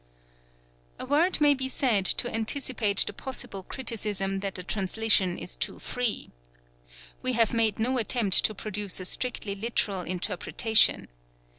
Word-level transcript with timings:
7 0.97 1.05
A 1.05 1.05
word 1.11 1.39
may 1.39 1.53
be 1.53 1.69
said 1.69 2.05
to 2.07 2.33
anticipate 2.33 3.03
the 3.05 3.13
possible 3.13 3.61
criticism 3.61 4.39
that 4.39 4.55
the_ 4.55 4.63
translation 4.67 5.37
is 5.37 5.55
too 5.55 5.77
free. 5.77 6.31
We 7.21 7.33
have 7.33 7.53
made 7.53 7.77
no 7.77 7.99
attempt 7.99 8.43
to 8.45 8.55
produce 8.55 8.99
a 8.99 9.05
strictly 9.05 9.51
I 9.55 9.59
literal 9.59 10.01
interpretation. 10.01 11.07